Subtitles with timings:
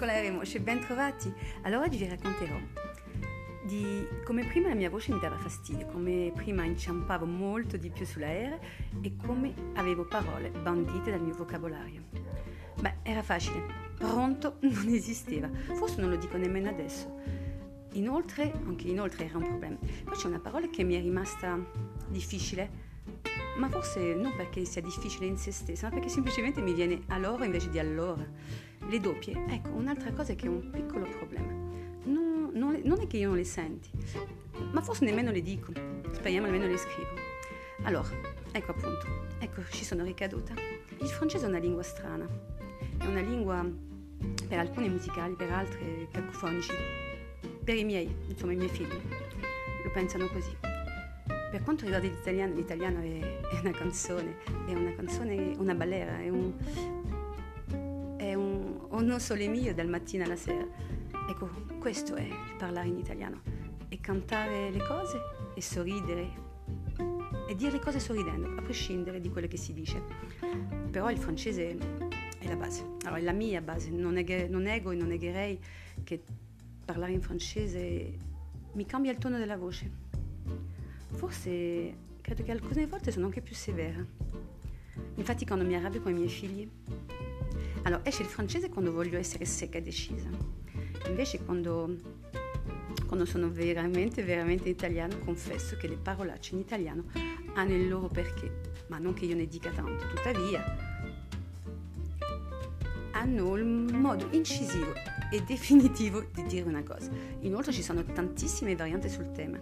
[0.00, 1.32] amici, ben trovati.
[1.62, 2.56] Allora oggi vi racconterò
[3.64, 8.04] di come prima la mia voce mi dava fastidio, come prima inciampavo molto di più
[8.04, 8.58] sull'aereo
[9.02, 12.04] e come avevo parole bandite dal mio vocabolario.
[12.80, 13.62] Beh, era facile,
[13.98, 17.20] pronto non esisteva, forse non lo dico nemmeno adesso.
[17.92, 19.76] Inoltre, anche inoltre era un problema.
[20.04, 21.58] Poi c'è una parola che mi è rimasta
[22.08, 22.70] difficile,
[23.58, 27.44] ma forse non perché sia difficile in se stessa, ma perché semplicemente mi viene allora
[27.44, 28.26] invece di allora.
[28.88, 31.50] Le doppie, ecco, un'altra cosa che è un piccolo problema.
[32.04, 33.90] Non, non, non è che io non le senti,
[34.72, 35.72] ma forse nemmeno le dico,
[36.12, 37.10] speriamo almeno le scrivo.
[37.84, 38.08] Allora,
[38.52, 39.06] ecco appunto,
[39.38, 40.52] ecco, ci sono ricaduta.
[40.98, 42.28] Il francese è una lingua strana,
[42.98, 43.66] è una lingua
[44.46, 46.72] per alcuni musicali, per altre cacofonici,
[47.64, 49.00] per i miei, insomma i miei figli,
[49.84, 50.54] lo pensano così.
[51.50, 56.28] Per quanto riguarda l'italiano, l'italiano è, è una canzone, è una canzone, una ballera, è
[56.28, 56.52] un,
[58.92, 60.66] un, un sole mio dal mattino alla sera.
[61.28, 61.48] Ecco,
[61.78, 63.42] questo è parlare in italiano,
[63.88, 65.18] è cantare le cose
[65.54, 66.50] e sorridere
[67.48, 70.02] e dire le cose sorridendo, a prescindere di quello che si dice.
[70.90, 71.76] Però il francese
[72.38, 75.58] è la base, allora è la mia base, non, nego, non nego e non negherei
[76.02, 76.22] che
[76.84, 78.30] parlare in francese
[78.72, 80.12] mi cambia il tono della voce
[81.12, 84.04] forse credo che alcune volte sono anche più severa.
[85.16, 86.68] Infatti quando mi arrabbio con i miei figli,
[87.82, 90.28] allora esce il francese quando voglio essere secca e decisa.
[91.06, 91.96] Invece quando,
[93.06, 97.04] quando sono veramente, veramente italiano, confesso che le parolacce in italiano
[97.54, 100.90] hanno il loro perché, ma non che io ne dica tanto, tuttavia
[103.12, 104.92] hanno il modo incisivo
[105.30, 107.10] e definitivo di dire una cosa.
[107.40, 109.58] Inoltre ci sono tantissime varianti sul tema.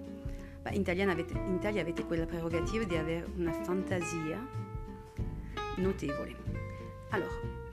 [0.72, 4.46] In, avete, in Italia avete quella prerogativa di avere una fantasia
[5.76, 6.36] notevole.
[7.10, 7.69] Allora,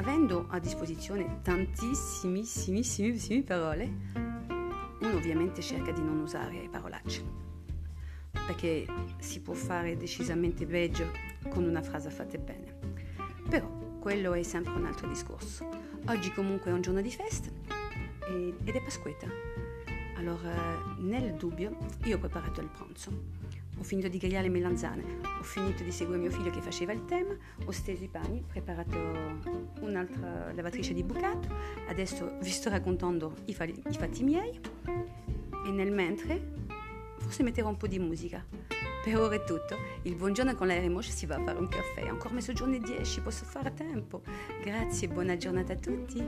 [0.00, 3.92] avendo a disposizione tantissimissime parole,
[5.00, 7.22] uno ovviamente cerca di non usare parolacce,
[8.30, 8.86] perché
[9.18, 11.10] si può fare decisamente peggio
[11.50, 12.78] con una frase fatta bene.
[13.48, 13.68] Però
[13.98, 15.68] quello è sempre un altro discorso.
[16.06, 17.50] Oggi comunque è un giorno di festa
[18.26, 19.26] ed è Pasquetta
[20.20, 23.38] allora, nel dubbio, io ho preparato il pranzo.
[23.78, 27.06] Ho finito di grigliare le melanzane, ho finito di seguire mio figlio che faceva il
[27.06, 28.98] tema, ho steso i panni, ho preparato
[29.80, 31.48] un'altra lavatrice di bucato,
[31.88, 34.60] adesso vi sto raccontando i, fa- i fatti miei
[35.66, 36.58] e nel mentre
[37.16, 38.44] forse metterò un po' di musica.
[39.02, 39.78] Per ora è tutto.
[40.02, 42.06] Il buongiorno con l'aereo moche si va a fare un caffè.
[42.06, 44.20] Ancora mezzogiorno e 10, posso fare tempo.
[44.62, 46.22] Grazie e buona giornata a tutti.